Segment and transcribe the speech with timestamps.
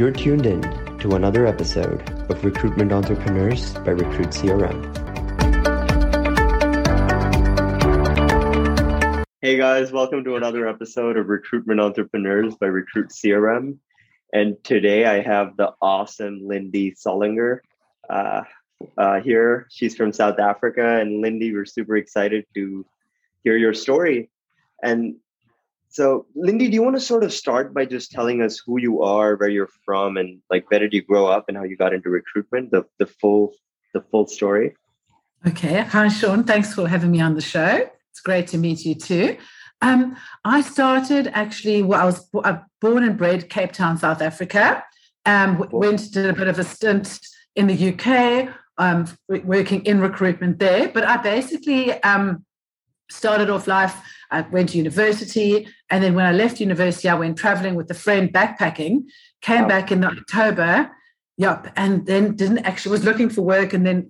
[0.00, 0.62] You're tuned in
[1.00, 4.80] to another episode of Recruitment Entrepreneurs by Recruit CRM.
[9.42, 13.76] Hey guys, welcome to another episode of Recruitment Entrepreneurs by Recruit CRM.
[14.32, 17.58] And today I have the awesome Lindy Sollinger
[18.08, 18.44] uh,
[18.96, 19.66] uh, here.
[19.68, 20.98] She's from South Africa.
[20.98, 22.86] And Lindy, we're super excited to
[23.44, 24.30] hear your story.
[24.82, 25.16] And
[25.90, 29.02] so, Lindy, do you want to sort of start by just telling us who you
[29.02, 31.92] are, where you're from, and like where did you grow up, and how you got
[31.92, 32.70] into recruitment?
[32.70, 33.52] The the full
[33.92, 34.76] the full story.
[35.46, 36.44] Okay, hi Sean.
[36.44, 37.90] Thanks for having me on the show.
[38.10, 39.36] It's great to meet you too.
[39.82, 41.82] Um, I started actually.
[41.82, 42.24] Well, I was
[42.80, 44.84] born and bred Cape Town, South Africa.
[45.26, 47.18] Um, went did a bit of a stint
[47.56, 50.88] in the UK, um, working in recruitment there.
[50.88, 52.44] But I basically um,
[53.10, 53.96] started off life
[54.30, 55.68] I went to university.
[55.90, 59.04] And then when I left university, I went traveling with a friend backpacking,
[59.40, 60.90] came back in October.
[61.38, 61.72] Yep.
[61.76, 64.08] And then didn't actually was looking for work and then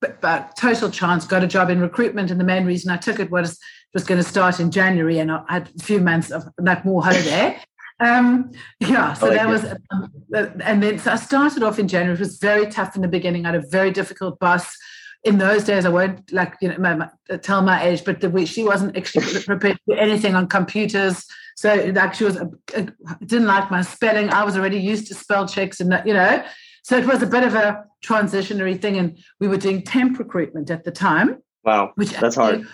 [0.00, 2.30] but, total chance got a job in recruitment.
[2.30, 3.58] And the main reason I took it was
[3.92, 7.02] was going to start in January and I had a few months of like more
[7.02, 7.58] holiday.
[7.98, 9.50] Um, yeah, so like that it.
[9.50, 12.14] was, um, and then so I started off in January.
[12.14, 13.44] It was very tough in the beginning.
[13.44, 14.74] I had a very difficult boss
[15.24, 17.08] in those days, I won't like you know my, my,
[17.42, 21.24] tell my age, but the, she wasn't actually prepared to do anything on computers.
[21.56, 22.88] So like she was a, a,
[23.24, 24.30] didn't like my spelling.
[24.30, 26.42] I was already used to spell checks, and you know,
[26.82, 28.96] so it was a bit of a transitionary thing.
[28.96, 31.42] And we were doing temp recruitment at the time.
[31.64, 32.66] Wow, which that's hard.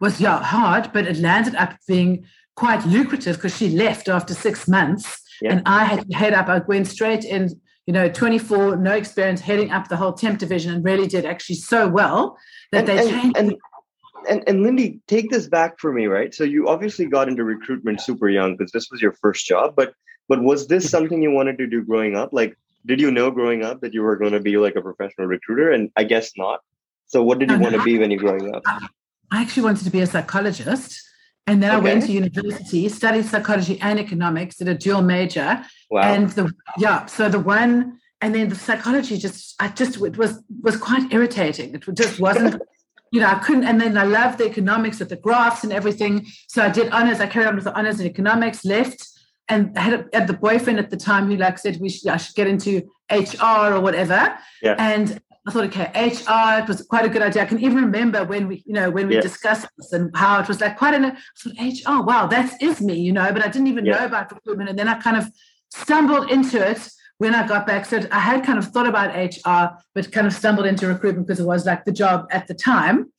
[0.00, 2.24] Was yeah hard, but it landed up being
[2.56, 5.52] quite lucrative because she left after six months, yeah.
[5.52, 6.48] and I had to head up.
[6.48, 10.74] I went straight in you know, 24, no experience, heading up the whole temp division
[10.74, 12.36] and really did actually so well
[12.70, 13.38] that and, they and, changed.
[13.38, 13.54] And,
[14.28, 16.34] and, and Lindy, take this back for me, right?
[16.34, 19.94] So you obviously got into recruitment super young because this was your first job, but
[20.28, 20.90] but was this mm-hmm.
[20.90, 22.34] something you wanted to do growing up?
[22.34, 25.26] Like, did you know growing up that you were going to be like a professional
[25.26, 25.72] recruiter?
[25.72, 26.60] And I guess not.
[27.06, 28.64] So what did you no, want no, to be when you were growing up?
[28.66, 31.02] I actually wanted to be a psychologist.
[31.46, 31.78] And then okay.
[31.78, 35.64] I went to university, studied psychology and economics, did a dual major.
[35.90, 36.02] Wow.
[36.02, 40.42] And the yeah, so the one and then the psychology just I just it was
[40.62, 41.74] was quite irritating.
[41.74, 42.60] It just wasn't
[43.10, 46.26] you know, I couldn't, and then I loved the economics with the graphs and everything.
[46.46, 47.20] So I did honors.
[47.20, 49.08] I carried on with the honors in economics, left,
[49.48, 52.08] and I had, a, had the boyfriend at the time who like said we should
[52.08, 54.36] I should get into HR or whatever.
[54.62, 54.74] Yeah.
[54.78, 57.42] And I thought, okay, HR, it was quite a good idea.
[57.42, 59.22] I can even remember when we, you know, when we yeah.
[59.22, 62.82] discussed this and how it was like quite an, I thought, HR, wow, that is
[62.82, 63.94] me, you know, but I didn't even yeah.
[63.94, 64.68] know about recruitment.
[64.68, 65.32] And then I kind of
[65.70, 67.84] stumbled into it when I got back.
[67.84, 71.40] So I had kind of thought about HR, but kind of stumbled into recruitment because
[71.40, 73.12] it was like the job at the time.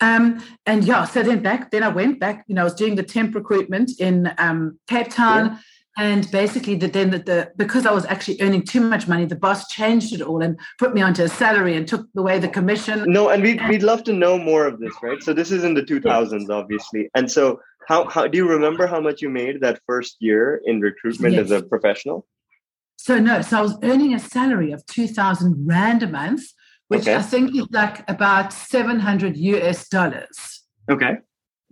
[0.00, 2.96] Um, and yeah, so then back, then I went back, you know, I was doing
[2.96, 5.52] the temp recruitment in um, Cape Town.
[5.52, 5.58] Yeah
[5.96, 9.36] and basically the, then the, the, because i was actually earning too much money the
[9.36, 13.04] boss changed it all and put me onto a salary and took away the commission
[13.06, 15.74] no and we'd, we'd love to know more of this right so this is in
[15.74, 19.80] the 2000s obviously and so how, how do you remember how much you made that
[19.86, 21.44] first year in recruitment yes.
[21.44, 22.26] as a professional
[22.96, 26.42] so no so i was earning a salary of 2000 rand a month
[26.88, 27.16] which okay.
[27.16, 31.16] i think is like about 700 us dollars okay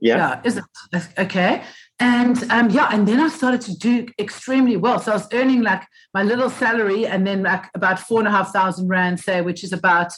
[0.00, 1.62] yeah, yeah is it okay
[2.00, 4.98] and um, yeah, and then I started to do extremely well.
[4.98, 5.82] So I was earning like
[6.12, 9.62] my little salary and then like about four and a half thousand rand, say, which
[9.62, 10.12] is about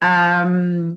[0.00, 0.96] um,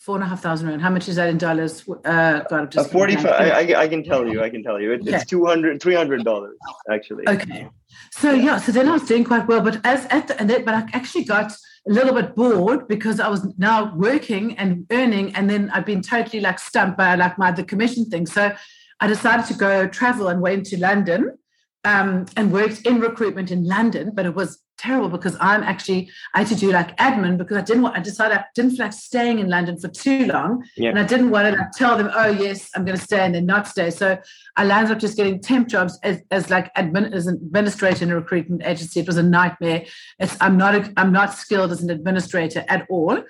[0.00, 0.80] four and a half thousand rand.
[0.80, 1.86] How much is that in dollars?
[2.04, 3.26] Uh, God, just uh, 45.
[3.26, 4.92] I, I, I, can tell you, I can tell you.
[4.92, 5.14] It, okay.
[5.14, 6.50] It's 200 $300
[6.90, 7.28] actually.
[7.28, 7.68] Okay.
[8.10, 10.64] So yeah, so then I was doing quite well, but as at the, and then,
[10.64, 15.34] but I actually got a little bit bored because I was now working and earning,
[15.34, 18.26] and then I've been totally like stumped by like my the commission thing.
[18.26, 18.52] So
[19.00, 21.36] I decided to go travel and went to London
[21.84, 26.38] um, and worked in recruitment in London, but it was terrible because I'm actually I
[26.40, 28.92] had to do like admin because I didn't want I decided I didn't feel like
[28.92, 30.64] staying in London for too long.
[30.76, 30.90] Yeah.
[30.90, 33.46] And I didn't want to like tell them, oh yes, I'm gonna stay and then
[33.46, 33.90] not stay.
[33.90, 34.18] So
[34.56, 38.10] I landed up just getting temp jobs as, as like admin as an administrator in
[38.10, 39.00] a recruitment agency.
[39.00, 39.84] It was a nightmare.
[40.18, 43.22] It's I'm not a, I'm not skilled as an administrator at all.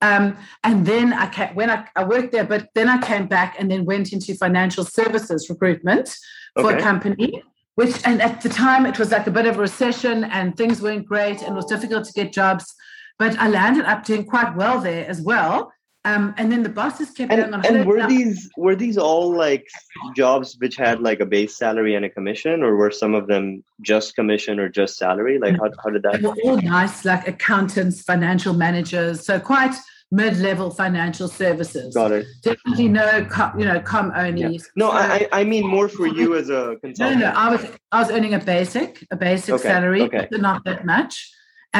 [0.00, 3.56] Um, and then I came, when I, I, worked there, but then I came back
[3.58, 6.14] and then went into financial services recruitment
[6.60, 7.42] for a company.
[7.76, 10.80] Which and at the time it was like a bit of a recession and things
[10.80, 12.72] weren't great and it was difficult to get jobs.
[13.18, 15.72] But I landed up doing quite well there as well.
[16.06, 17.64] Um, and then the bosses kept and, on.
[17.64, 19.66] And were these were these all like
[20.14, 23.64] jobs which had like a base salary and a commission, or were some of them
[23.80, 25.38] just commission or just salary?
[25.38, 26.20] Like how, how did that?
[26.20, 29.24] They were all nice, like accountants, financial managers.
[29.24, 29.74] So quite
[30.18, 31.94] mid-level financial services.
[31.94, 32.26] Got it.
[32.42, 34.42] Definitely no, com, you know, com only.
[34.42, 34.58] Yeah.
[34.76, 37.20] No, So- I I mean more for you as a consultant.
[37.20, 37.62] no, no, I was
[37.92, 40.28] I was earning a basic, a basic Okay, salary, okay.
[40.48, 41.14] not that much.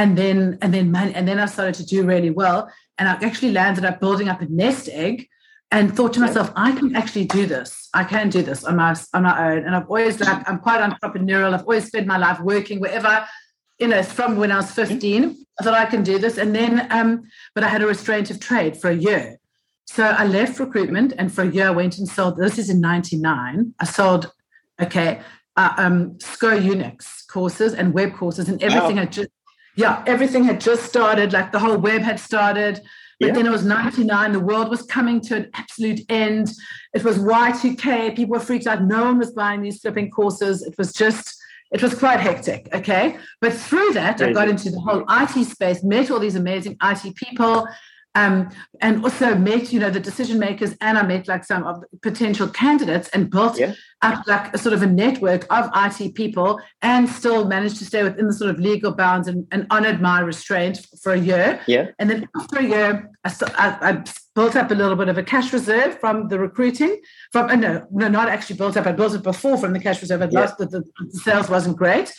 [0.00, 2.60] And then and then money, and then I started to do really well.
[2.98, 5.16] And I actually landed up building up a nest egg
[5.74, 7.88] and thought to myself, I can actually do this.
[8.00, 9.58] I can do this on my on my own.
[9.66, 11.52] And I've always like I'm quite entrepreneurial.
[11.54, 13.14] I've always spent my life working wherever,
[13.78, 15.36] you know, from when I was 15.
[15.60, 16.36] I thought I can do this.
[16.38, 17.22] And then um,
[17.54, 19.38] but I had a restraint of trade for a year.
[19.86, 22.36] So I left recruitment and for a year I went and sold.
[22.36, 23.74] This is in 99.
[23.78, 24.32] I sold,
[24.80, 25.20] okay,
[25.56, 29.02] uh, um, SCO Unix courses and web courses and everything Wow.
[29.02, 29.28] had just,
[29.76, 31.32] yeah, everything had just started.
[31.32, 32.80] Like the whole web had started.
[33.20, 33.32] But Yeah.
[33.34, 34.32] then it was 99.
[34.32, 36.50] The world was coming to an absolute end.
[36.94, 38.16] It was Y2K.
[38.16, 38.82] People were freaked out.
[38.82, 40.62] No one was buying these flipping courses.
[40.62, 41.40] It was just,
[41.72, 42.68] it was quite hectic.
[42.72, 43.16] Okay.
[43.40, 47.16] But through that, I got into the whole IT space, met all these amazing IT
[47.16, 47.66] people,
[48.14, 48.48] um,
[48.80, 51.86] and also met, you know, the decision makers, and I met like some of the
[52.02, 53.74] potential candidates and built Yeah.
[54.02, 58.02] up like a sort of a network of IT people and still managed to stay
[58.02, 61.60] within the sort of legal bounds and, and honored my restraint for a year.
[61.66, 61.88] Yeah.
[61.98, 65.22] And then after a year, I, I, I built up a little bit of a
[65.22, 67.00] cash reserve from the recruiting.
[67.32, 68.86] From uh, no, no, not actually built up.
[68.86, 70.22] I built it before from the cash reserve.
[70.22, 70.40] I'd Yeah.
[70.40, 72.12] lost the, the sales wasn't great.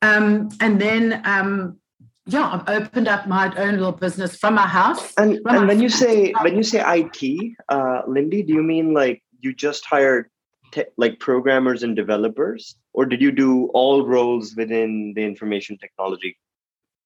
[0.00, 1.78] Um, and then um,
[2.26, 5.12] yeah, I've opened up my own little business from my house.
[5.16, 9.22] And and when you say when you say IT, uh, Lindy, do you mean like
[9.40, 10.30] you just hired
[10.70, 16.38] te- like programmers and developers, or did you do all roles within the information technology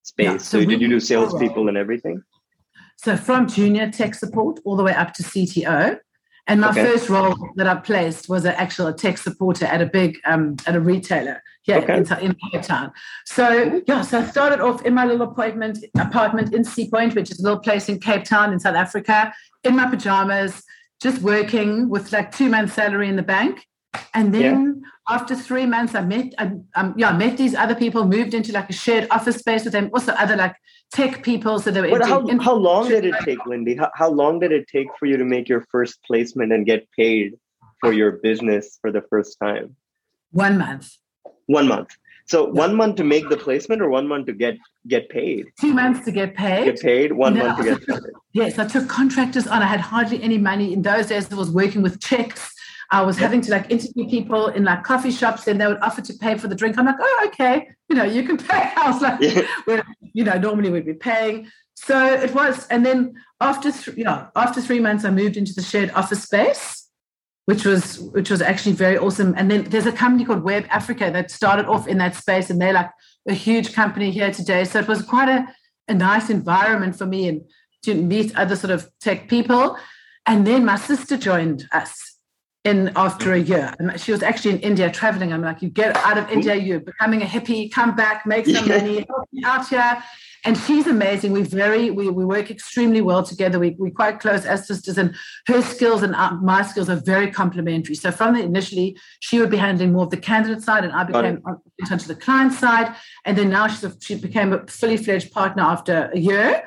[0.02, 0.24] space?
[0.24, 2.22] Yeah, so so did you do salespeople and everything?
[2.98, 5.98] So from junior tech support all the way up to CTO.
[6.48, 6.84] And my Okay.
[6.84, 10.76] first role that I placed was an actual tech supporter at a big um, at
[10.76, 11.96] a retailer here Okay.
[11.96, 12.92] in, in Cape Town.
[13.24, 17.30] So yeah, so I started off in my little apartment apartment in Sea Point, which
[17.32, 19.34] is a little place in Cape Town in South Africa,
[19.64, 20.62] in my pajamas,
[21.02, 23.66] just working with like two months salary in the bank.
[24.14, 28.06] And then after three months, I met, I, um, yeah, I met these other people,
[28.06, 30.54] moved into like a shared office space with them, also other like
[30.92, 31.58] tech people.
[31.58, 33.76] So they were But how, in- how long did it take, Lindy?
[33.76, 36.88] How, how long did it take for you to make your first placement and get
[36.92, 37.34] paid
[37.80, 39.76] for your business for the first time?
[40.32, 40.96] one month.
[41.46, 41.90] One month.
[42.26, 44.56] So one month to make the placement, or one month to get
[44.88, 45.46] get paid?
[45.60, 46.64] two months to get paid.
[46.64, 47.12] Get paid.
[47.12, 47.46] One No.
[47.46, 48.00] month to get paid.
[48.32, 49.62] Yes, I took contractors on.
[49.62, 51.32] I had hardly any money in those days.
[51.32, 52.52] I was working with checks.
[52.90, 56.00] I was having to like interview people in like coffee shops, and they would offer
[56.02, 56.78] to pay for the drink.
[56.78, 58.70] I'm like, oh, okay, you know, you can pay.
[58.76, 59.46] I was like, Yeah.
[59.64, 61.48] where you know normally we'd be paying.
[61.74, 65.52] So it was, and then after th- you know after three months, I moved into
[65.52, 66.88] the shared office space,
[67.46, 69.34] which was which was actually very awesome.
[69.36, 72.60] And then there's a company called Web Africa that started off in that space, and
[72.60, 72.90] they're like
[73.28, 74.64] a huge company here today.
[74.64, 75.46] So it was quite a,
[75.88, 77.42] a nice environment for me and
[77.82, 79.76] to meet other sort of tech people.
[80.26, 82.15] And then my sister joined us
[82.66, 83.72] in after a year.
[83.78, 85.32] And she was actually in India traveling.
[85.32, 88.68] I'm like, you get out of India, you're becoming a hippie, come back, make some
[88.68, 90.02] money, help me out here.
[90.44, 91.32] And she's amazing.
[91.32, 93.58] We very we, we work extremely well together.
[93.58, 95.08] We we're quite close as sisters, and
[95.48, 97.96] her skills and uh, my skills are very complementary.
[97.96, 101.02] So from the initially, she would be handling more of the candidate side, and I
[101.02, 101.42] became
[101.80, 102.94] in terms of the client side.
[103.24, 106.62] And then now she's a, she became a fully fledged partner after a year.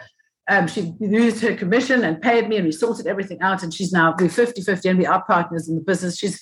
[0.50, 3.64] Um, she used her commission and paid me, and we sorted everything out.
[3.64, 6.18] And she's now we're 50 50, and we are partners in the business.
[6.18, 6.42] She's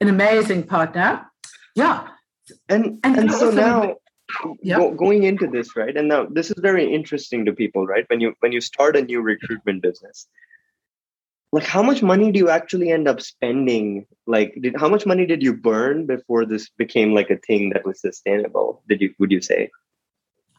[0.00, 1.26] an amazing partner.
[1.74, 2.08] Yeah.
[2.68, 3.96] And And and, so now
[4.62, 4.78] Yeah.
[4.78, 5.96] go, going into this, right?
[5.96, 8.04] And now this is very interesting to people, right?
[8.08, 10.28] When you when you start a new recruitment business,
[11.52, 14.06] like how much money do you actually end up spending?
[14.26, 17.84] Like, did how much money did you burn before this became like a thing that
[17.84, 18.82] was sustainable?
[18.88, 19.70] Did you would you say?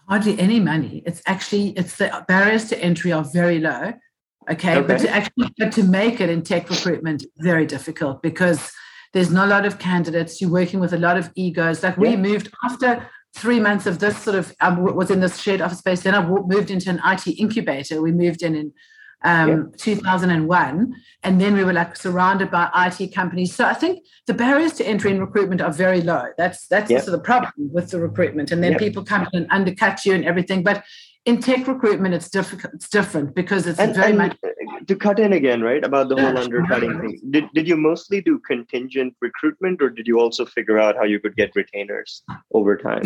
[0.09, 1.03] Hardly any money.
[1.05, 3.93] It's actually it's the barriers to entry are very low.
[4.49, 8.71] Okay, but to actually but to make it in tech recruitment very difficult because
[9.13, 10.41] there's not a lot of candidates.
[10.41, 11.83] You're working with a lot of egos.
[11.83, 12.17] Like we Yeah.
[12.17, 16.01] moved after three months of this sort of um, was in this shared office space.
[16.01, 18.01] Then I moved into an IT incubator.
[18.01, 18.73] We moved in in
[19.23, 23.53] um, 2001, and then we were like surrounded by IT companies.
[23.55, 26.25] So I think the barriers to entry in recruitment are very low.
[26.37, 26.99] That's that's Yeah.
[26.99, 28.77] also the problem with the recruitment, and then Yeah.
[28.77, 30.63] people come in and undercut you and everything.
[30.63, 30.83] But
[31.25, 32.73] in tech recruitment, it's difficult.
[32.73, 34.37] It's different because it's And, very and much
[34.87, 37.19] to cut in again, right, about the whole undercutting thing.
[37.29, 41.19] Did did you mostly do contingent recruitment, or did you also figure out how you
[41.19, 42.23] could get retainers
[42.53, 43.03] over time?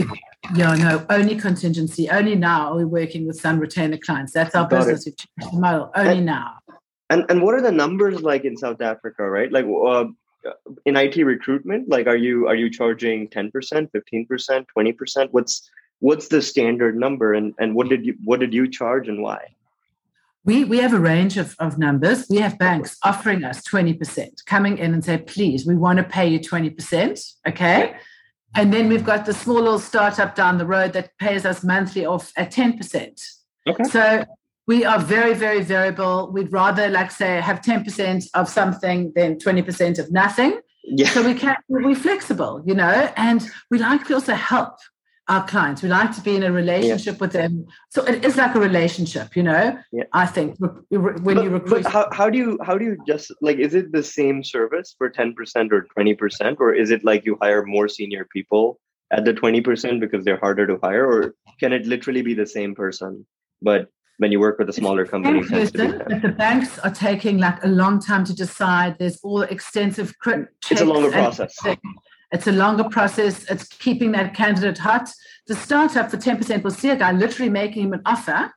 [0.55, 2.09] yeah, no, only contingency.
[2.09, 4.31] Only now are we working with some retainer clients.
[4.31, 4.85] That's our Got it.
[4.85, 5.05] business.
[5.05, 5.91] We've changed the model.
[5.95, 6.59] Only And- now.
[7.09, 9.51] And and what are the numbers like in South Africa, right?
[9.51, 10.05] Like uh,
[10.85, 15.33] in IT recruitment, like are you are you charging ten percent, fifteen percent, twenty percent?
[15.33, 15.69] What's
[16.03, 19.55] what's the standard number, and and what did you what did you charge and why?
[20.45, 22.25] We, we have a range of, of numbers.
[22.29, 26.27] We have banks offering us 20%, coming in and say, please, we want to pay
[26.27, 27.33] you 20%.
[27.47, 27.95] Okay.
[28.53, 32.05] And then we've got the small little startup down the road that pays us monthly
[32.05, 33.21] off at 10%.
[33.69, 33.83] Okay.
[33.85, 34.25] So
[34.67, 36.29] we are very, very variable.
[36.29, 40.59] We'd rather, like, say, have 10% of something than 20% of nothing.
[40.83, 41.07] Yeah.
[41.07, 44.75] So we can we're flexible, you know, and we like to also help
[45.27, 45.81] our clients.
[45.81, 47.19] We like to be in a relationship yeah.
[47.19, 47.65] with them.
[47.89, 49.77] So it is like a relationship, you know.
[49.91, 50.03] Yeah.
[50.11, 51.87] I think when but, you recruit.
[51.87, 55.09] how, how do you how do you just like is it the same service for
[55.09, 58.79] ten percent or twenty percent, or is it like you hire more senior people
[59.11, 62.47] at the twenty percent because they're harder to hire, or can it literally be the
[62.47, 63.25] same person
[63.63, 63.87] but
[64.17, 65.41] when you work with a smaller company.
[65.41, 68.97] the banks are taking like a long time to decide.
[68.99, 70.13] There's all extensive.
[70.69, 71.57] It's a longer process.
[72.33, 73.45] It's a longer process.
[73.49, 75.09] It's keeping that candidate hot.
[75.47, 78.51] The startup for 10% will see a guy literally making him an offer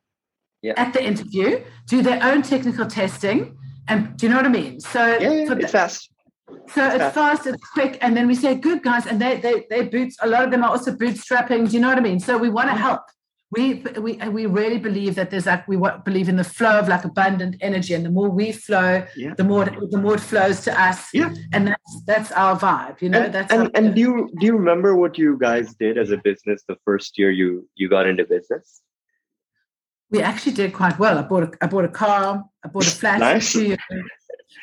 [0.62, 0.72] yeah.
[0.76, 3.56] at the interview, do their own technical testing.
[3.86, 4.80] And do you know what I mean?
[4.80, 6.10] So yeah, yeah, it's fast.
[6.48, 7.14] So it's, it's fast.
[7.14, 7.46] fast.
[7.46, 10.16] it's quick, and then we say, "Good guys," and they they they boots.
[10.22, 11.68] A lot of them are also bootstrapping.
[11.68, 12.18] Do you know what I mean?
[12.18, 12.80] So we want to mm.
[12.80, 13.02] help
[13.56, 16.88] we we uh, we really believe that there's like we believe in the flow of
[16.88, 19.34] like abundant energy and the more we flow yeah.
[19.34, 23.08] the more the more it flows to us yeah and that's that's our vibe you
[23.08, 26.10] know and, that's and, and do you do you remember what you guys did as
[26.10, 28.82] a business the first year you you got into business
[30.10, 32.90] we actually did quite well i bought a i bought a car i bought a
[33.00, 33.56] flat nice.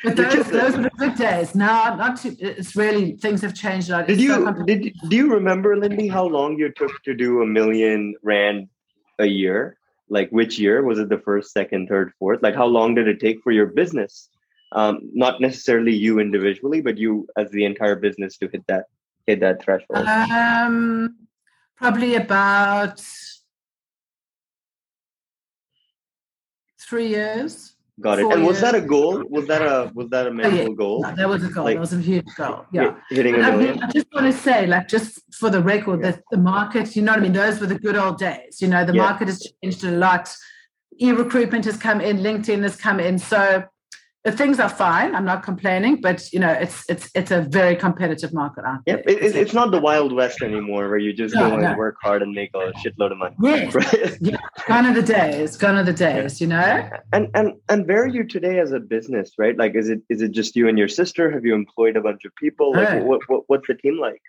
[0.02, 1.54] but those, those were the good days.
[1.54, 2.34] Now, not too.
[2.38, 3.88] It's really things have changed.
[3.88, 7.42] Did it's you so did do you remember, Lindy, how long you took to do
[7.42, 8.68] a million rand
[9.18, 9.78] a year?
[10.08, 11.08] Like which year was it?
[11.08, 12.42] The first, second, third, fourth?
[12.42, 14.28] Like how long did it take for your business?
[14.72, 18.86] Um, not necessarily you individually, but you as the entire business to hit that
[19.26, 20.06] hit that threshold.
[20.06, 21.16] Um,
[21.76, 23.00] probably about
[26.80, 27.73] three years.
[28.00, 28.26] Got it.
[28.26, 29.22] And was that a goal?
[29.30, 30.74] Was that a was that a mental oh, yeah.
[30.74, 31.02] goal?
[31.02, 31.64] that was a goal.
[31.64, 32.66] Like, that was a huge goal.
[32.72, 32.96] Yeah.
[33.08, 33.80] Hitting a million.
[33.80, 36.10] I, I, just want to say, like, just for the record, yeah.
[36.10, 37.32] that the market, you know what I mean?
[37.32, 38.60] Those were the good old days.
[38.60, 39.02] You know, the yeah.
[39.02, 40.34] market has changed a lot.
[40.98, 43.18] E-recruitment has come in, LinkedIn has come in.
[43.18, 43.64] So
[44.32, 45.14] things are fine.
[45.14, 49.02] I'm not complaining, but you know, it's it's it's a very competitive market out there.
[49.06, 51.68] Yeah, it, it's not the wild west anymore, where you just no, go no.
[51.68, 53.36] and work hard and make a shitload of money.
[53.42, 54.16] Yes, right?
[54.20, 55.56] yeah, gone are the days.
[55.58, 56.40] Gone are the days.
[56.40, 56.88] You know.
[57.12, 59.32] And and and where are you today as a business?
[59.36, 59.56] Right?
[59.56, 61.30] Like, is it is it just you and your sister?
[61.30, 62.72] Have you employed a bunch of people?
[62.72, 63.04] Like, oh.
[63.04, 64.22] what, what what's the team like?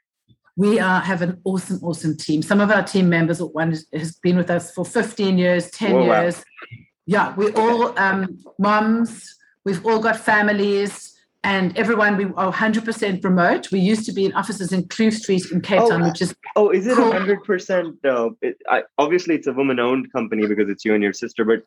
[0.58, 2.42] We are have an awesome, awesome team.
[2.42, 6.04] Some of our team members, one has been with us for 15 years, 10 oh,
[6.04, 6.38] years.
[6.38, 6.44] Wow.
[7.08, 9.36] Yeah, we're all um, moms
[9.66, 13.72] We've all got families and everyone we are 100% remote.
[13.72, 16.36] We used to be in offices in Kloof Street in Cape oh, Town, which is
[16.56, 17.12] oh, is it cool.
[17.12, 18.38] 100% though?
[18.42, 21.64] It, I, obviously, it's a woman-owned company because it's you and your sister, but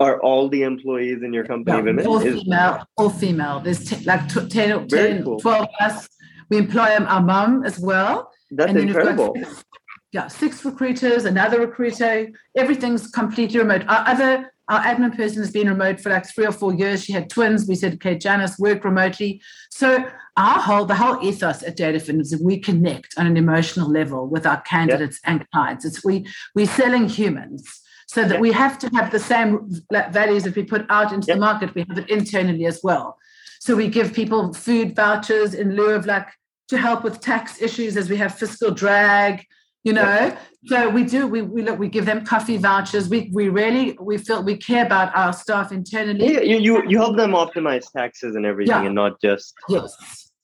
[0.00, 2.06] are all the employees in your company yeah, women?
[2.06, 3.60] All female, all female.
[3.60, 5.40] There's t- like t- 10, 10 cool.
[5.40, 6.08] 12 us.
[6.50, 8.30] We employ our mum as well.
[8.50, 9.34] That's incredible.
[9.34, 9.64] Six,
[10.12, 12.28] yeah, six recruiters, another recruiter.
[12.56, 13.82] Everything's completely remote.
[13.88, 17.04] Our other our admin person has been remote for like three or four years.
[17.04, 17.68] She had twins.
[17.68, 19.42] We said, okay, Janice, work remotely.
[19.70, 23.90] So our whole, the whole ethos at Datafin is that we connect on an emotional
[23.90, 25.84] level with our candidates and clients.
[25.84, 27.80] It's we we're selling humans.
[28.06, 31.36] So that we have to have the same values that we put out into the
[31.36, 33.16] market, we have it internally as well.
[33.60, 36.28] So we give people food vouchers in lieu of like
[36.68, 39.46] to help with tax issues as we have fiscal drag
[39.84, 40.02] you know?
[40.02, 40.38] Yeah.
[40.66, 43.08] so we do we, we look we give them coffee vouchers.
[43.08, 46.32] We we really we feel we care about our staff internally.
[46.32, 48.86] Yeah, you, you you help them optimize taxes and everything yeah.
[48.86, 49.96] and not just yes.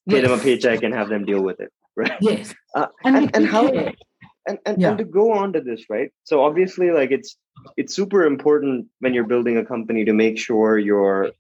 [0.09, 0.29] pay yes.
[0.29, 2.19] them a paycheck and have them deal with it right?
[2.21, 2.55] Yes.
[2.75, 4.89] Uh, and, and, and how and, and, yeah.
[4.89, 6.11] and to go on to this right?
[6.25, 7.37] So obviously like it's
[7.77, 11.31] it's super important when you're building a company to make sure your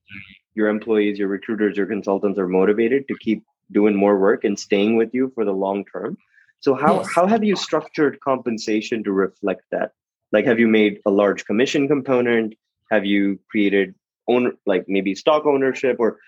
[0.54, 4.96] your employees your recruiters your consultants are motivated to keep doing more work and staying
[4.96, 6.16] with you for the long term
[6.60, 7.08] so how yes.
[7.14, 9.92] how have you structured compensation to reflect that?
[10.32, 12.54] Like, have you made a large commission component?
[12.90, 13.94] Have you created
[14.28, 16.18] own like maybe stock ownership or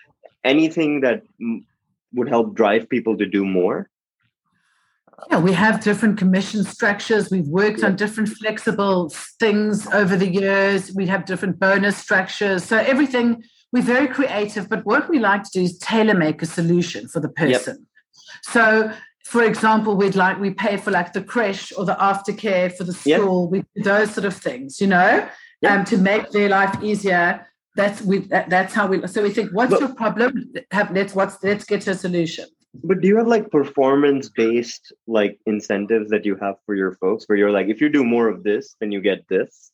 [0.43, 1.65] anything that m-
[2.13, 3.89] would help drive people to do more?
[5.29, 7.29] Yeah, we have different commission structures.
[7.29, 10.91] We've worked on different flexible things over the years.
[10.95, 12.63] We have different bonus structures.
[12.63, 16.45] So everything we're very creative, but what we like to do is tailor make a
[16.45, 17.77] solution for the person.
[17.77, 17.87] Yep.
[18.43, 18.93] So
[19.25, 22.93] for example, we'd like we pay for like the creche or the aftercare for the
[22.93, 23.65] school, yep.
[23.75, 25.27] we those sort of things, you know,
[25.61, 25.71] yep.
[25.71, 27.47] um, to make their life easier.
[27.75, 30.51] That's we that, that's how we so we think, what's but, your problem?
[30.71, 32.45] Have, let's what's let's get to a solution.
[32.83, 37.25] But do you have like performance based like incentives that you have for your folks
[37.27, 39.71] where you're like, if you do more of this, then you get this?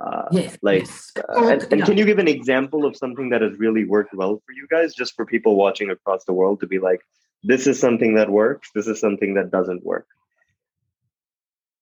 [0.00, 1.12] Uh, yes, like, yes.
[1.28, 4.42] uh, and, and can you give an example of something that has really worked well
[4.46, 7.00] for you guys, just for people watching across the world to be like,
[7.42, 10.06] this is something that works, this is something that doesn't work?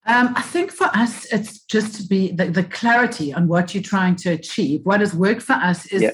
[0.05, 3.83] Um, I think for us, it's just to be the, the, clarity on what you're
[3.83, 4.81] trying to achieve.
[4.83, 6.11] What has worked for us is, yeah.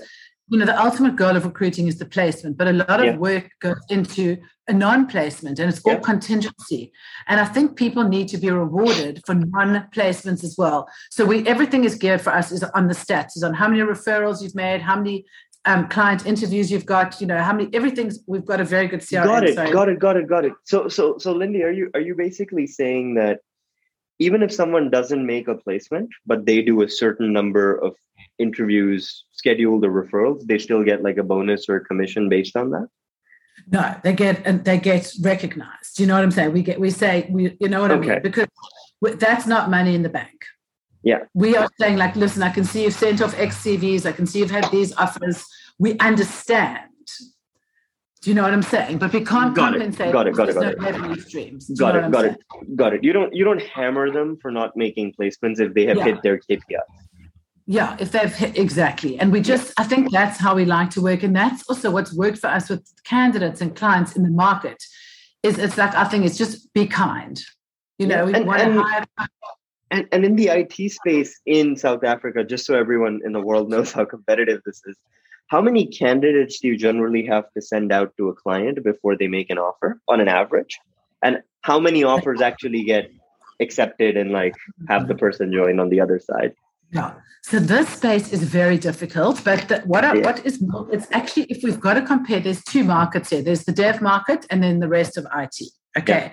[0.50, 3.16] you know, the ultimate goal of recruiting is the placement, but a lot of yeah.
[3.16, 4.38] work goes into
[4.68, 6.00] a non-placement and it's all yeah.
[6.00, 6.92] contingency.
[7.28, 10.90] And I think people need to be rewarded for non-placements as well.
[11.12, 13.82] So we everything is geared for us is on the stats, is on how many
[13.82, 15.26] referrals you've made, how many
[15.66, 19.02] um, client interviews you've got, you know, how many everything's we've got a very good
[19.02, 19.26] CRM.
[19.26, 20.54] Got it, got it, got it, got it.
[20.64, 23.40] So so so Lindy, are you are you basically saying that
[24.20, 27.96] even if someone doesn't make a placement, but they do a certain number of
[28.40, 32.72] interviews scheduled or referrals, they still get like a bonus or a commission based on
[32.72, 32.88] that?
[33.72, 36.00] No, they get and they get recognized.
[36.00, 36.54] You know what I'm saying?
[36.54, 38.12] We get we say we you know what okay.
[38.12, 38.48] I mean because
[39.18, 40.46] that's not money in the bank.
[41.06, 44.06] Yeah, we are saying like, listen, I can see you've sent off X CVs.
[44.06, 45.46] I can see you've had these offers.
[45.80, 46.90] We understand
[48.26, 48.98] do you know what I'm saying?
[48.98, 50.08] But we can't got compensate.
[50.08, 50.12] It.
[50.12, 50.34] Got it.
[50.34, 50.56] Got it.
[50.56, 50.80] Got it.
[50.80, 51.70] No revenue streams.
[51.78, 52.10] got it.
[52.10, 52.38] Got it.
[52.76, 53.04] Got it.
[53.04, 53.32] You don't.
[53.36, 56.06] You don't hammer them for not making placements if they have yeah.
[56.06, 56.82] hit their KPI.
[57.68, 61.02] Yeah, if they've hit exactly, and we just, I think that's how we like to
[61.02, 64.84] work, and that's also what's worked for us with candidates and clients in the market.
[65.44, 67.40] Is it's like I think it's just be kind.
[68.00, 68.24] You know, yeah.
[68.26, 69.06] we and, want and, to hire.
[69.92, 73.70] And, and in the IT space in South Africa, just so everyone in the world
[73.70, 74.96] knows how competitive this is,
[75.48, 79.28] how many candidates do you generally have to send out to a client before they
[79.28, 80.80] make an offer on an average
[81.22, 83.12] and how many offers actually get
[83.60, 84.56] accepted and like
[84.90, 86.54] have the person join on the other side
[86.92, 90.22] yeah so this space is very difficult but the, what yeah.
[90.22, 90.62] what is
[90.92, 94.46] it's actually if we've got to compare there's two markets here there's the dev market
[94.50, 95.56] and then the rest of it
[95.98, 96.32] okay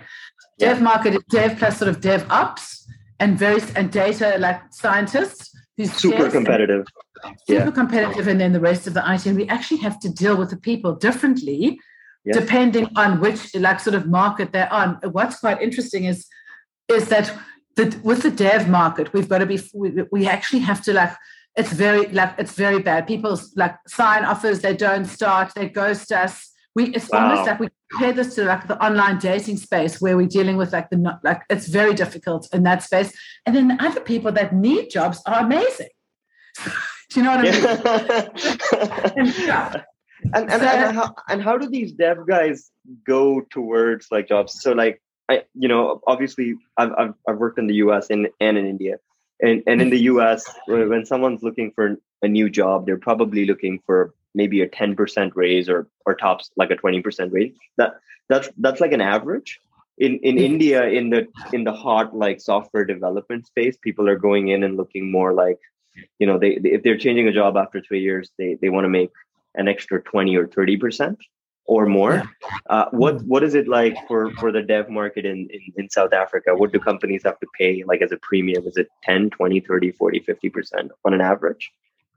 [0.58, 0.68] yeah.
[0.68, 0.82] dev yeah.
[0.82, 2.86] market is dev plus sort of dev ops
[3.22, 5.42] and very and data like scientists
[5.76, 6.84] who's super competitive
[7.48, 7.70] super yeah.
[7.70, 9.26] competitive and then the rest of the IT.
[9.26, 11.78] And we actually have to deal with the people differently
[12.24, 12.36] yes.
[12.36, 14.98] depending on which like sort of market they're on.
[15.12, 16.26] What's quite interesting is
[16.88, 17.32] is that
[17.76, 21.14] the, with the dev market, we've got to be we, we actually have to like
[21.56, 23.06] it's very like it's very bad.
[23.06, 26.51] People like sign offers, they don't start, they ghost us.
[26.74, 27.30] We it's wow.
[27.30, 30.72] almost like we compare this to like the online dating space where we're dealing with
[30.72, 33.12] like the like it's very difficult in that space.
[33.46, 35.90] And then the other people that need jobs are amazing.
[37.10, 39.26] Do you know what I mean?
[39.26, 39.82] and, yeah.
[40.34, 42.70] And and, so, and, how, and how do these dev guys
[43.04, 44.62] go towards like jobs?
[44.62, 48.06] So like I you know obviously I've I've, I've worked in the U.S.
[48.08, 48.98] and and in India,
[49.40, 50.48] and and in the U.S.
[50.68, 55.32] when someone's looking for a new job, they're probably looking for maybe a ten percent
[55.36, 57.52] raise or or tops like a twenty percent raise.
[57.76, 57.94] That
[58.28, 59.60] that's that's like an average.
[59.98, 64.48] In in India, in the in the hot like software development space, people are going
[64.48, 65.58] in and looking more like
[66.18, 68.84] you know they, they if they're changing a job after three years they they want
[68.84, 69.10] to make
[69.54, 71.18] an extra 20 or 30 percent
[71.66, 72.22] or more
[72.70, 73.28] uh, what mm-hmm.
[73.28, 76.72] what is it like for for the dev market in, in in south africa what
[76.72, 80.20] do companies have to pay like as a premium is it 10 20 30 40
[80.20, 81.70] 50 percent on an average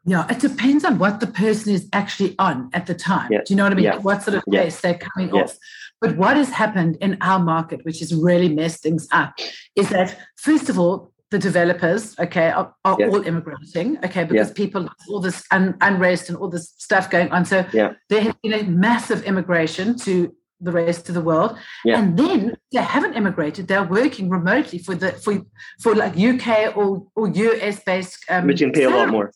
[0.05, 3.29] yeah, it depends on what the person is actually on at the time.
[3.31, 3.39] Yeah.
[3.39, 3.91] Do you know what I mean?
[4.03, 4.69] What sort of yeah.
[4.69, 5.57] they're coming off.
[5.99, 9.33] But what has happened in our market, which has really messed things up,
[9.75, 14.87] is that first of all, the developers, okay, are, are all immigrating, okay, because people
[15.09, 17.43] all this un, unrest and all this stuff going on.
[17.45, 17.93] So yeah.
[18.09, 21.99] there has been a massive immigration to the rest of the world, yeah.
[21.99, 25.41] and then they haven't immigrated; they're working remotely for the for
[25.81, 29.31] for like UK or or US based, um, which can pay a lot more.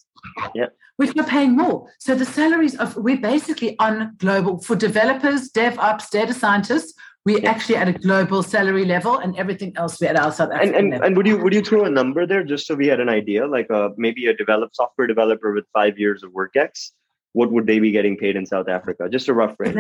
[0.54, 0.68] Yeah.
[0.98, 1.90] Which are paying more.
[2.00, 6.94] So the salaries of we're basically on global for developers, DevOps, data scientists
[7.26, 7.50] we yeah.
[7.50, 10.94] actually at a global salary level and everything else we're at our South African and,
[10.94, 13.10] and, and, would you would you throw a number there just so we had an
[13.10, 16.94] idea like uh, maybe a developed software developer with five years of work X
[17.34, 19.78] what would they be getting paid in South Africa just a rough range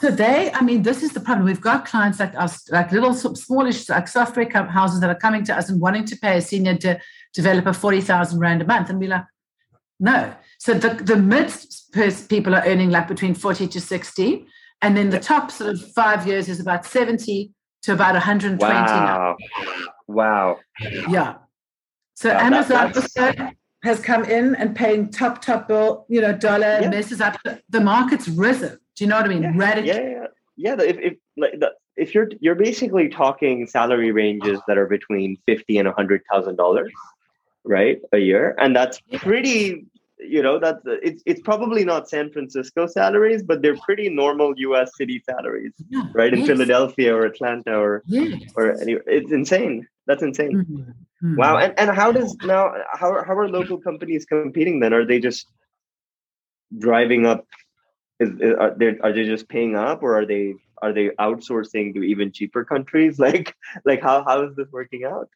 [0.00, 3.14] so they I mean this is the problem we've got clients like us like little
[3.14, 6.74] smallish like software houses that are coming to us and wanting to pay a senior
[6.74, 7.00] de-
[7.32, 9.24] developer 40,000 rand a month and we're like
[10.00, 11.52] no so the the mid
[12.28, 14.46] people are earning like between 40 to 60
[14.82, 17.50] and then the top sort of five years is about 70
[17.84, 18.86] to about 120 wow.
[18.86, 19.36] now.
[20.06, 20.60] Wow.
[21.08, 21.36] Yeah.
[22.14, 26.80] So wow, Amazon that, has come in and paying top, top bill, you know, dollar
[26.80, 26.88] yeah.
[26.88, 27.38] messes up.
[27.68, 28.78] The market's risen.
[28.96, 29.42] Do you know what I mean?
[29.42, 29.52] Yeah.
[29.54, 29.88] Radically.
[29.88, 30.26] Yeah,
[30.56, 30.76] yeah.
[30.76, 30.76] Yeah.
[30.80, 35.78] If, if, like, the, if you're you're basically talking salary ranges that are between fifty
[35.78, 36.92] and hundred thousand dollars,
[37.64, 39.86] right, a year, and that's pretty
[40.18, 44.96] you know that's it's it's probably not San Francisco salaries, but they're pretty normal U.S.
[44.96, 46.04] city salaries, yeah.
[46.12, 46.32] right?
[46.32, 46.48] In yes.
[46.48, 48.42] Philadelphia or Atlanta or yes.
[48.56, 49.02] or anywhere.
[49.06, 49.86] It's insane.
[50.06, 50.52] That's insane.
[50.52, 50.76] Mm-hmm.
[50.76, 51.36] Mm-hmm.
[51.36, 51.58] Wow.
[51.58, 54.92] And and how does now how how are local companies competing then?
[54.92, 55.46] Are they just
[56.78, 57.46] driving up?
[58.20, 61.94] Is, is are they are they just paying up, or are they are they outsourcing
[61.94, 63.18] to even cheaper countries?
[63.26, 65.28] Like like how how is this working out?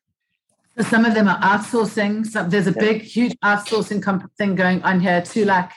[0.79, 2.31] So some of them are outsourcing.
[2.51, 5.73] There's a big, huge outsourcing comp- thing going on here too, like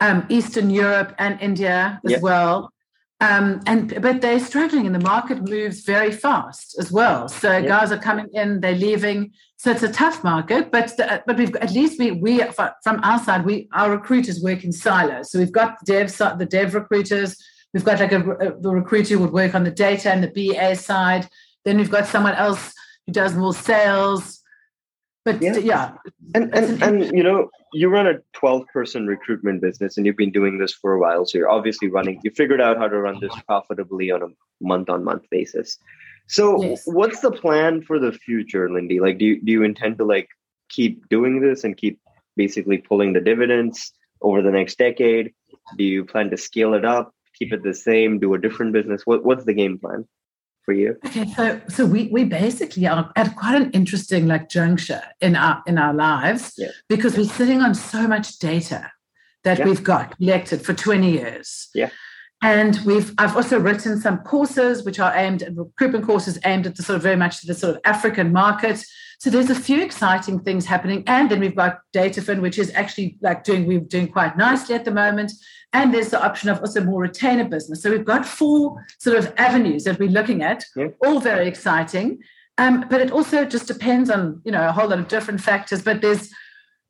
[0.00, 2.72] um, Eastern Europe and India as well.
[3.20, 7.28] Um, and but they're struggling, and the market moves very fast as well.
[7.28, 9.32] So guys are coming in, they're leaving.
[9.58, 12.42] So it's a tough market, but the, but we've at least we we
[12.82, 15.30] from our side we our recruiters work in silos.
[15.30, 17.36] So we've got the dev the dev recruiters.
[17.74, 20.32] We've got like a, a the recruiter who would work on the data and the
[20.54, 21.28] BA side.
[21.66, 22.72] Then we've got someone else
[23.10, 24.40] who does more sales.
[25.24, 25.92] But yeah, yeah.
[26.34, 30.32] and and, and you know you run a 12 person recruitment business and you've been
[30.32, 33.20] doing this for a while so you're obviously running you figured out how to run
[33.20, 34.28] this profitably on a
[34.62, 35.78] month on month basis
[36.26, 36.82] so yes.
[36.86, 40.28] what's the plan for the future lindy like do you, do you intend to like
[40.68, 42.00] keep doing this and keep
[42.34, 43.92] basically pulling the dividends
[44.22, 45.32] over the next decade
[45.76, 49.02] do you plan to scale it up keep it the same do a different business
[49.04, 50.08] what, what's the game plan
[50.64, 50.96] for you?
[51.06, 55.62] Okay, so so we we basically are at quite an interesting like juncture in our
[55.66, 56.68] in our lives yeah.
[56.88, 58.90] because we're sitting on so much data
[59.44, 59.64] that yeah.
[59.64, 61.68] we've got collected for 20 years.
[61.74, 61.90] Yeah.
[62.42, 66.76] And we've I've also written some courses which are aimed at recruitment courses aimed at
[66.76, 68.82] the sort of very much the sort of African market.
[69.18, 71.04] So there's a few exciting things happening.
[71.06, 74.86] And then we've got DataFin, which is actually like doing we're doing quite nicely at
[74.86, 75.32] the moment.
[75.74, 77.82] And there's the option of also more retainer business.
[77.82, 80.88] So we've got four sort of avenues that we're looking at, yeah.
[81.04, 82.20] all very exciting.
[82.56, 85.82] Um, but it also just depends on, you know, a whole lot of different factors.
[85.82, 86.30] But there's,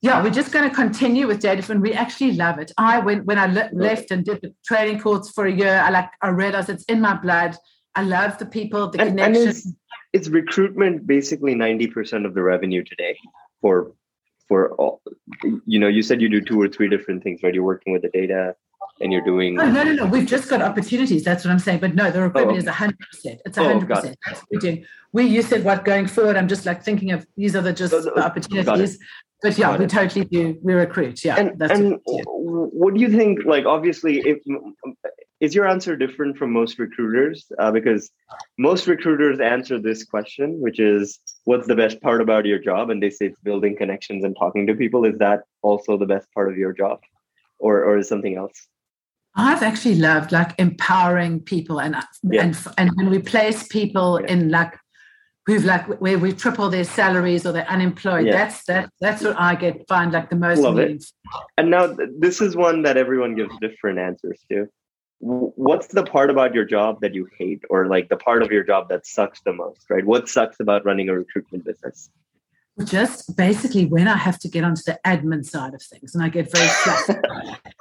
[0.02, 1.80] yeah, we're just going to continue with DataFin.
[1.80, 2.72] We actually love it.
[2.78, 5.76] I went when I le- left and did the training course for a year.
[5.84, 7.56] I like I realized it's in my blood.
[7.94, 9.42] I love the people, the and, connection.
[9.42, 9.72] And it's,
[10.12, 13.16] it's recruitment basically 90% of the revenue today
[13.60, 13.92] for
[14.48, 15.00] for all
[15.64, 18.02] you know you said you do two or three different things right you're working with
[18.02, 18.56] the data
[19.00, 21.78] and you're doing oh, no no no we've just got opportunities that's what i'm saying
[21.78, 22.86] but no the recruitment oh, okay.
[22.86, 24.84] is 100% it's 100% oh, that's what we're doing.
[25.12, 27.92] We you said what going forward i'm just like thinking of these are the just
[27.92, 28.98] the opportunities
[29.42, 33.44] but yeah we totally do we recruit yeah and, and what, what do you think
[33.44, 34.38] like obviously if
[35.40, 37.50] is your answer different from most recruiters?
[37.58, 38.10] Uh, because
[38.58, 42.90] most recruiters answer this question which is what's the best part about your job?
[42.90, 45.04] And they say it's building connections and talking to people.
[45.06, 47.00] Is that also the best part of your job?
[47.58, 48.68] Or or is something else
[49.36, 52.42] I've actually loved like empowering people and uh, yeah.
[52.42, 54.32] and and when we place people yeah.
[54.32, 54.74] in like
[55.46, 58.26] who've like where we triple their salaries or they're unemployed.
[58.26, 58.32] Yeah.
[58.32, 61.04] That's that that's what I get find like the most Love it.
[61.56, 64.68] And now this is one that everyone gives different answers to.
[65.20, 68.64] What's the part about your job that you hate, or like the part of your
[68.64, 70.04] job that sucks the most, right?
[70.04, 72.08] What sucks about running a recruitment business?
[72.84, 76.30] Just basically when I have to get onto the admin side of things, and I
[76.30, 77.18] get very.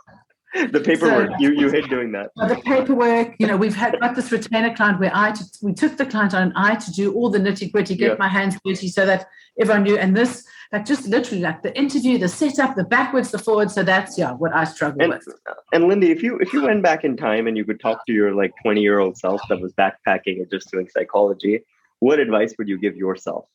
[0.71, 1.29] the paperwork.
[1.29, 2.31] So, you you hate doing that.
[2.35, 6.05] The paperwork you know we've had got this retainer client where i we took the
[6.05, 8.15] client on and i to do all the nitty gritty get yeah.
[8.17, 9.27] my hands dirty so that
[9.59, 9.97] everyone knew.
[9.97, 13.75] And this like just literally like the interview the setup the backwards the forwards.
[13.75, 15.27] So that's yeah what i struggle and, with.
[15.71, 18.13] and lindy if you if you went back in time and you could talk to
[18.13, 21.61] your like 20 year old self that was backpacking or just doing psychology
[21.99, 23.45] what advice would you give yourself?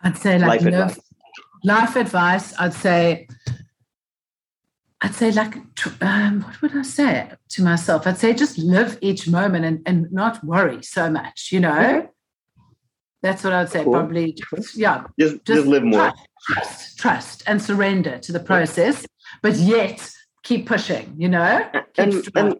[0.00, 1.00] I'd say like life, advice.
[1.62, 3.28] life advice i'd say
[5.04, 5.56] I'd say, like,
[6.00, 8.06] um, what would I say to myself?
[8.06, 12.08] I'd say just live each moment and, and not worry so much, you know?
[13.20, 13.94] That's what I would say, cool.
[13.94, 14.36] probably.
[14.54, 15.04] Just, yeah.
[15.18, 16.12] Just, just, just live more.
[16.46, 19.04] Trust, trust and surrender to the process,
[19.42, 20.08] but yet
[20.44, 21.68] keep pushing, you know?
[21.98, 22.54] and, and,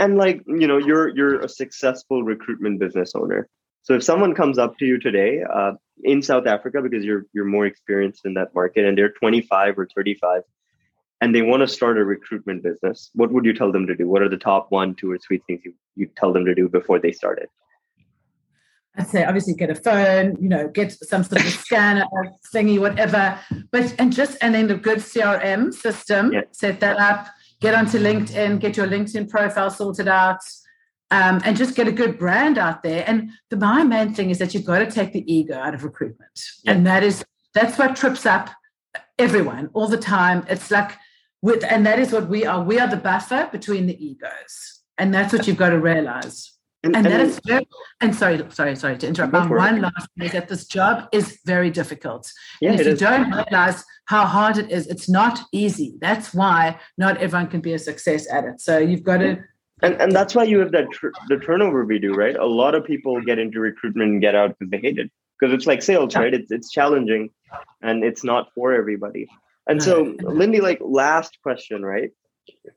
[0.00, 3.46] and like, you know, you're, you're a successful recruitment business owner.
[3.82, 7.44] So if someone comes up to you today uh, in South Africa, because you're, you're
[7.44, 10.42] more experienced in that market and they're 25 or 35,
[11.20, 14.08] and they want to start a recruitment business, what would you tell them to do?
[14.08, 16.68] What are the top one, two, or three things you, you tell them to do
[16.68, 17.50] before they start it?
[18.96, 22.04] I'd say obviously get a phone, you know, get some sort of scanner
[22.54, 23.38] thingy, whatever.
[23.72, 26.42] But and just and then the good CRM system, yeah.
[26.52, 27.26] set that up,
[27.60, 30.40] get onto LinkedIn, get your LinkedIn profile sorted out,
[31.10, 33.02] um, and just get a good brand out there.
[33.06, 35.82] And the my main thing is that you've got to take the ego out of
[35.82, 36.40] recruitment.
[36.62, 36.72] Yeah.
[36.72, 38.50] And that is that's what trips up
[39.18, 40.44] everyone all the time.
[40.48, 40.92] It's like
[41.42, 42.62] with, and that is what we are.
[42.62, 44.80] We are the buffer between the egos.
[44.96, 46.52] And that's what you've got to realize.
[46.84, 47.66] And, and, and that is very,
[48.00, 49.34] and sorry, sorry, sorry to interrupt.
[49.34, 52.30] Um, one last thing is that this job is very difficult.
[52.60, 53.00] Yeah, and if you is.
[53.00, 55.96] don't realize how hard it is, it's not easy.
[56.00, 58.60] That's why not everyone can be a success at it.
[58.60, 59.42] So you've got to.
[59.82, 62.36] And, and that's why you have that tr- the turnover we do, right?
[62.36, 65.54] A lot of people get into recruitment and get out because they hate it because
[65.54, 66.20] it's like sales, yeah.
[66.20, 66.34] right?
[66.34, 67.30] It's it's challenging,
[67.82, 69.28] and it's not for everybody.
[69.66, 72.10] And so, Lindy, like last question, right?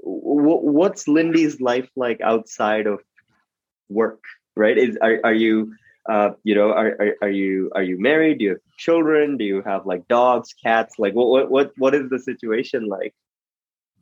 [0.02, 3.00] what's Lindy's life like outside of
[3.90, 4.24] work?
[4.56, 4.78] Right?
[4.78, 5.74] Is are are you
[6.10, 8.40] uh, you know are, are, are you are you married?
[8.40, 9.38] Do you have children?
[9.38, 10.96] Do you have like dogs, cats?
[10.98, 13.14] Like what what what is the situation like?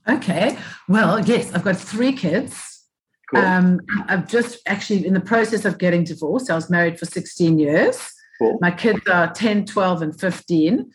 [0.08, 0.58] Okay.
[0.88, 2.84] Well, yes, I've got three kids.
[3.32, 3.42] Cool.
[3.42, 6.52] Um, I'm just actually in the process of getting divorced.
[6.52, 8.15] I was married for 16 years.
[8.40, 8.58] Cool.
[8.62, 10.92] My kids are 10, 12, and 15.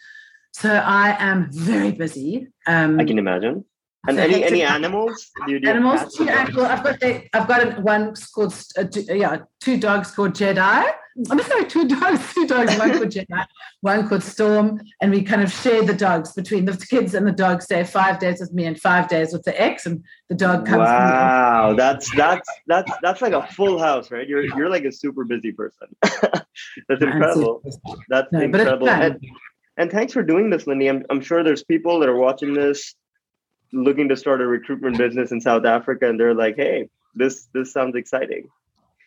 [0.53, 2.49] So I am very busy.
[2.67, 3.65] Um, I can imagine.
[4.09, 5.31] And any any animals?
[5.47, 6.15] Do you do animals?
[6.15, 10.91] Two, I've got I've got one called uh, yeah two dogs called Jedi.
[11.31, 12.77] I'm sorry, two dogs, two dogs.
[12.79, 13.47] One called Jedi,
[13.81, 17.33] one called Storm, and we kind of share the dogs between the kids and the
[17.33, 17.65] dogs.
[17.65, 20.79] Stay five days with me and five days with the ex, and the dog comes.
[20.79, 24.29] Wow, that's that's that's that's like a full house, right?
[24.29, 25.89] You're you're like a super busy person.
[26.03, 27.63] that's incredible.
[28.09, 28.89] That's no, incredible.
[28.89, 29.21] And,
[29.77, 30.89] and thanks for doing this, Lindy.
[30.89, 32.95] I'm I'm sure there's people that are watching this
[33.73, 37.73] looking to start a recruitment business in South Africa, and they're like, "Hey, this this
[37.73, 38.49] sounds exciting."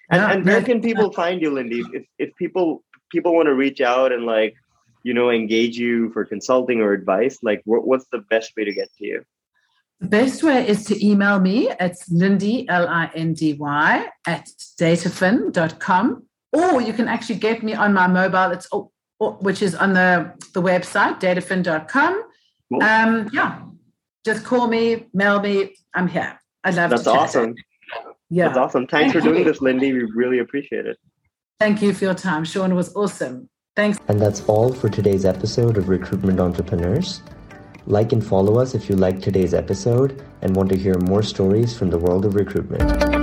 [0.10, 1.84] And, and where can people find you, Lindy?
[1.94, 4.56] If if people people want to reach out and like
[5.04, 8.74] you know engage you for consulting or advice, like what, what's the best way to
[8.74, 9.24] get to you?
[10.00, 11.70] The best way is to email me.
[11.80, 14.48] It's Lindy, L I N D Y, at
[14.80, 16.24] datafin.com.
[16.52, 18.52] Or you can actually get me on my mobile.
[18.52, 22.24] It's oh, which is on the, the website, datafin.com.
[22.70, 22.84] Cool.
[22.84, 23.62] Um, yeah,
[24.26, 25.76] just call me, mail me.
[25.94, 26.39] I'm here.
[26.63, 27.56] I love That's awesome.
[28.34, 28.48] Yeah.
[28.48, 28.88] That's awesome.
[28.88, 29.93] Thanks for doing this, Lindy.
[29.93, 30.98] We really appreciate it.
[31.60, 32.43] Thank you for your time.
[32.46, 33.48] Sean was awesome.
[33.76, 34.00] Thanks.
[34.08, 37.22] And that's all for today's episode of Recruitment Entrepreneurs.
[37.86, 41.78] Like and follow us if you liked today's episode and want to hear more stories
[41.78, 43.23] from the world of recruitment.